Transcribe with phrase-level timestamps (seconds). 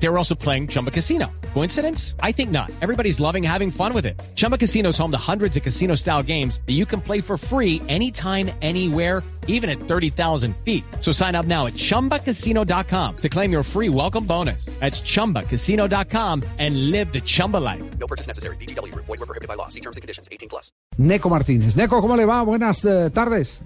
[0.00, 1.26] They were also playing Chumba Casino.
[1.54, 2.14] Coincidence?
[2.20, 2.70] I think not.
[2.80, 4.20] Everybody's loving having fun with it.
[4.36, 7.36] Chumba Casino is home to hundreds of casino style games that you can play for
[7.36, 10.84] free anytime, anywhere, even at 30,000 feet.
[11.00, 14.66] So sign up now at chumbacasino.com to claim your free welcome bonus.
[14.78, 17.82] That's chumbacasino.com and live the Chumba life.
[17.98, 18.56] No purchase necessary.
[18.56, 18.94] BGW.
[18.94, 19.68] Void were prohibited by law.
[19.68, 20.28] See terms and conditions.
[20.30, 20.70] 18 plus.
[20.96, 21.74] Neco Martínez.
[21.76, 22.42] Neco, ¿cómo le va?
[22.42, 23.62] Buenas eh, tardes.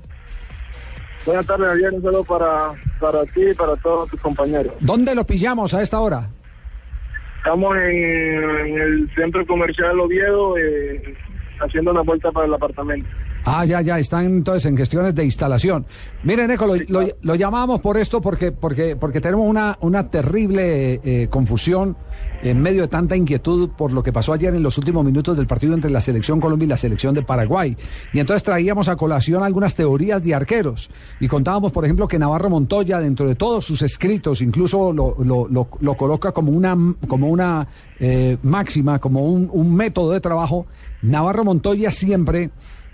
[1.25, 1.95] Buenas tardes, Javier.
[1.95, 4.75] Un saludo para, para ti y para todos tus compañeros.
[4.81, 6.29] ¿Dónde lo pillamos a esta hora?
[7.39, 11.17] Estamos en, en el centro comercial Oviedo eh,
[11.61, 13.09] haciendo una vuelta para el apartamento.
[13.45, 15.85] Ah, ya, ya, están entonces en gestiones de instalación.
[16.23, 21.01] Mire, Neco, lo, lo, lo llamamos por esto porque, porque, porque tenemos una, una terrible
[21.03, 21.97] eh, confusión
[22.43, 25.47] en medio de tanta inquietud por lo que pasó ayer en los últimos minutos del
[25.47, 27.77] partido entre la selección Colombia y la selección de Paraguay.
[28.13, 30.91] Y entonces traíamos a colación algunas teorías de arqueros.
[31.19, 35.49] Y contábamos, por ejemplo, que Navarro Montoya, dentro de todos sus escritos, incluso lo, lo,
[35.49, 36.77] lo, lo coloca como una,
[37.09, 37.67] como una
[37.99, 40.67] eh, máxima, como un, un método de trabajo.
[41.03, 42.51] Navarro Montoya siempre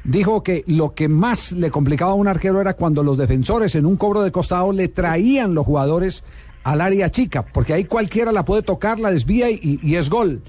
[0.09, 3.85] dijo que lo que más le complicaba a un arquero era cuando los defensores en
[3.85, 6.25] un cobro de costado le traían los jugadores
[6.65, 10.43] al área chica, porque ahí cualquiera la puede tocar, la desvía y, es gol.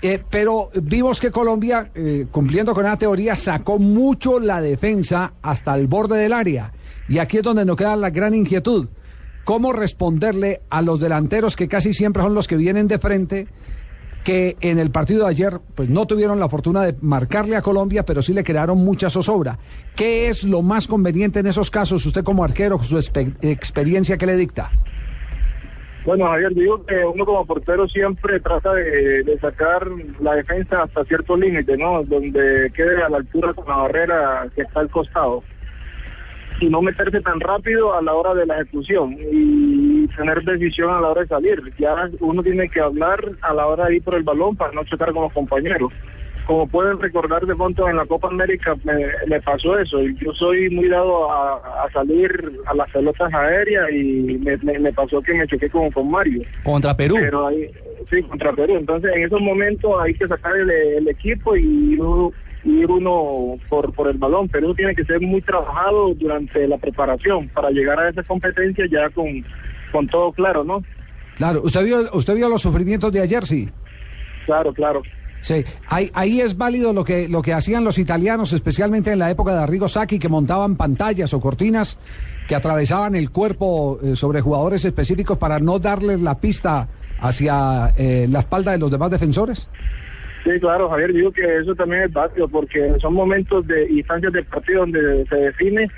[0.00, 5.74] Eh, pero vimos que Colombia, eh, cumpliendo con la teoría, sacó mucho la defensa hasta
[5.74, 6.72] el borde del área.
[7.08, 8.88] Y aquí es donde nos queda la gran inquietud.
[9.44, 13.48] ¿Cómo responderle a los delanteros que casi siempre son los que vienen de frente?
[14.24, 18.04] Que en el partido de ayer pues no tuvieron la fortuna de marcarle a Colombia,
[18.04, 19.58] pero sí le crearon mucha zozobra.
[19.94, 24.36] ¿Qué es lo más conveniente en esos casos, usted como arquero, su experiencia que le
[24.36, 24.72] dicta?
[26.04, 29.86] Bueno, Javier, digo que uno como portero siempre trata de, sacar
[30.20, 32.02] la defensa hasta cierto límite, ¿no?
[32.02, 35.42] Donde quede a la altura con la barrera que está al costado.
[36.60, 41.00] Y no meterse tan rápido a la hora de la ejecución y tener decisión a
[41.00, 41.62] la hora de salir.
[41.78, 44.84] Ya uno tiene que hablar a la hora de ir por el balón para no
[44.84, 45.92] chocar con los compañeros.
[46.46, 49.98] Como pueden recordar de pronto en la Copa América me, me pasó eso.
[50.02, 54.92] Yo soy muy dado a, a, salir a las pelotas aéreas y me, me, me,
[54.92, 56.42] pasó que me choqué con, con Mario.
[56.62, 57.16] Contra Perú.
[57.18, 57.70] Pero ahí,
[58.10, 58.76] sí, contra Perú.
[58.76, 62.30] Entonces en esos momentos hay que sacar el, el equipo y uno,
[62.64, 64.48] ir uno por, por el balón.
[64.48, 69.08] Perú tiene que ser muy trabajado durante la preparación para llegar a esa competencia ya
[69.08, 69.44] con,
[69.94, 70.82] con todo claro, ¿no?
[71.36, 73.68] Claro, ¿usted vio, usted vio los sufrimientos de ayer, sí?
[74.44, 75.02] Claro, claro.
[75.38, 79.30] Sí, ahí, ahí es válido lo que, lo que hacían los italianos, especialmente en la
[79.30, 81.96] época de Arrigo Sacchi, que montaban pantallas o cortinas
[82.48, 86.88] que atravesaban el cuerpo eh, sobre jugadores específicos para no darles la pista
[87.20, 89.70] hacia eh, la espalda de los demás defensores.
[90.42, 94.42] Sí, claro, Javier, digo que eso también es válido porque son momentos de instancias de
[94.42, 95.88] partido donde se define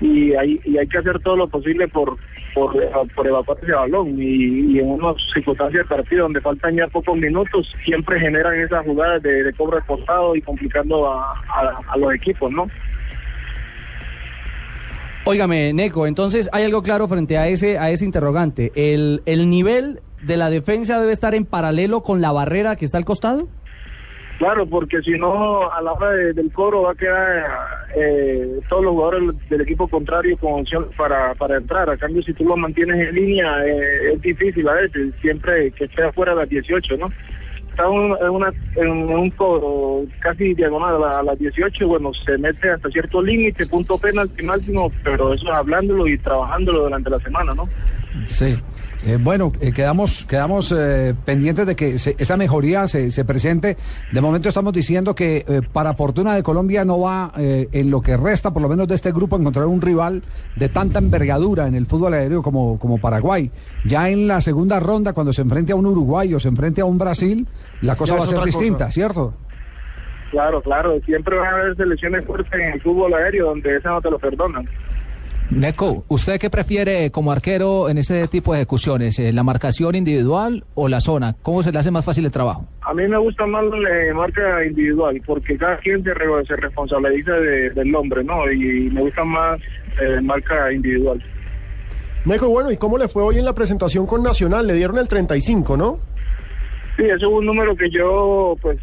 [0.00, 2.18] y hay, y hay que hacer todo lo posible por,
[2.56, 2.72] por,
[3.14, 7.70] por evacuar ese balón y, en unas circunstancias de partido donde faltan ya pocos minutos
[7.84, 12.14] siempre generan esas jugadas de, de cobro de costado y complicando a, a, a los
[12.14, 12.64] equipos, ¿no?
[15.26, 18.72] Óigame, Neco, entonces hay algo claro frente a ese, a ese interrogante.
[18.74, 22.96] ¿El, ¿El nivel de la defensa debe estar en paralelo con la barrera que está
[22.96, 23.48] al costado?
[24.38, 27.46] Claro, porque si no, a la hora de, del coro va a quedar
[27.96, 31.88] eh, todos los jugadores del equipo contrario con opción para, para entrar.
[31.88, 35.84] A cambio, si tú lo mantienes en línea, eh, es difícil a veces, siempre que
[35.84, 37.10] esté afuera de las 18, ¿no?
[37.70, 42.90] Está en, una, en un coro casi diagonal a, las 18, bueno, se mete hasta
[42.90, 47.64] cierto límite, punto penalti máximo, pero eso hablándolo y trabajándolo durante la semana, ¿no?
[48.26, 48.56] Sí.
[49.06, 53.76] Eh, bueno, eh, quedamos, quedamos eh, pendientes de que se, esa mejoría se, se, presente.
[54.12, 58.16] De momento estamos diciendo que eh, para fortuna de Colombia no va en lo que
[58.16, 60.22] resta, por lo menos de este grupo, encontrar un rival
[60.56, 63.50] de tanta envergadura en el fútbol aéreo como, como Paraguay.
[63.84, 66.84] Ya en la segunda ronda, cuando se enfrente a un Uruguay o se enfrente a
[66.84, 67.46] un Brasil,
[67.82, 68.90] la cosa va a ser distinta, cosa.
[68.90, 69.34] ¿cierto?
[70.30, 74.00] Claro, claro, siempre van a haber selecciones fuertes en el fútbol aéreo donde esa no
[74.00, 74.68] te lo perdonan.
[75.50, 79.18] Neco, ¿usted qué prefiere como arquero en este tipo de ejecuciones?
[79.18, 81.36] eh, ¿La marcación individual o la zona?
[81.42, 82.66] ¿Cómo se le hace más fácil el trabajo?
[82.82, 87.32] A mí me gusta más la marca individual, porque cada quien se, re- se responsabiliza
[87.32, 88.50] de- del hombre, ¿no?
[88.50, 89.60] Y me gusta más
[90.02, 91.22] eh, marca individual.
[92.24, 94.66] Neco, bueno, ¿y cómo le fue hoy en la presentación con Nacional?
[94.66, 96.00] Le dieron el 35, ¿no?
[96.96, 98.78] Sí, eso es un número que yo, pues,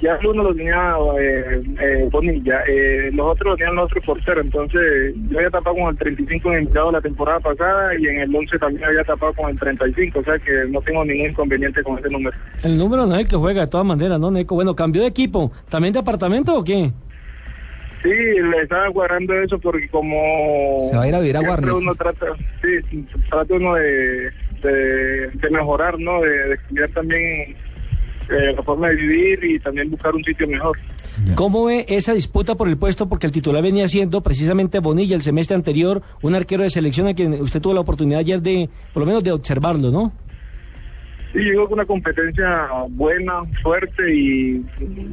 [0.00, 4.44] ya uno lo tenía eh, eh, Bonilla, eh, los otros lo tenían los otros porteros,
[4.46, 8.34] entonces yo había tapado con el 35 en enviado la temporada pasada y en el
[8.34, 11.98] 11 también había tapado con el 35, o sea que no tengo ningún inconveniente con
[11.98, 12.34] ese número.
[12.62, 14.54] El número no es el que juega de todas maneras, ¿no, Neco?
[14.54, 15.52] Bueno, ¿cambió de equipo?
[15.68, 16.92] ¿También de apartamento o qué?
[18.04, 20.88] Sí, le estaba guardando eso porque como...
[20.90, 21.82] Se va a ir a vivir a siempre Warner.
[21.82, 22.26] uno trata,
[22.62, 24.30] sí, trata uno de,
[24.62, 26.20] de, de mejorar, ¿no?
[26.20, 27.56] De, de estudiar también
[28.28, 30.78] eh, la forma de vivir y también buscar un sitio mejor.
[31.36, 33.08] ¿Cómo ve esa disputa por el puesto?
[33.08, 37.14] Porque el titular venía siendo precisamente Bonilla el semestre anterior, un arquero de selección a
[37.14, 40.12] quien usted tuvo la oportunidad ayer de, por lo menos de observarlo, ¿no?
[41.34, 44.64] Sí, creo que una competencia buena, fuerte y,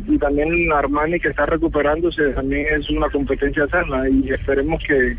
[0.08, 5.18] y también Armani que está recuperándose también es una competencia sana y esperemos que,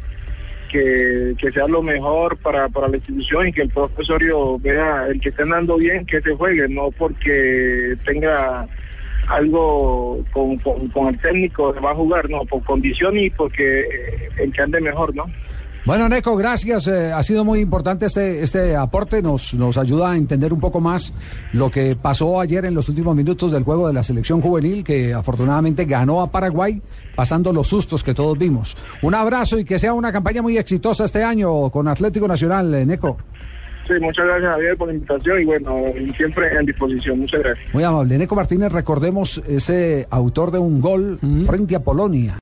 [0.70, 5.20] que, que sea lo mejor para, para la institución y que el profesorio vea el
[5.20, 8.68] que esté andando bien que se juegue, no porque tenga
[9.26, 13.88] algo con, con, con el técnico que va a jugar, no, por condición y porque
[14.38, 15.24] el que ande mejor, ¿no?
[15.84, 16.86] Bueno, Neco, gracias.
[16.86, 19.20] eh, ha sido muy importante este, este aporte.
[19.20, 21.12] Nos, nos ayuda a entender un poco más
[21.52, 25.12] lo que pasó ayer en los últimos minutos del juego de la selección juvenil, que
[25.12, 26.80] afortunadamente ganó a Paraguay,
[27.16, 28.76] pasando los sustos que todos vimos.
[29.02, 32.86] Un abrazo y que sea una campaña muy exitosa este año con Atlético Nacional, eh,
[32.86, 33.16] Neco.
[33.88, 35.74] Sí, muchas gracias Javier por la invitación y bueno,
[36.16, 37.18] siempre en disposición.
[37.18, 37.74] Muchas gracias.
[37.74, 38.16] Muy amable.
[38.16, 42.40] Neco Martínez, recordemos ese autor de un gol frente a Polonia.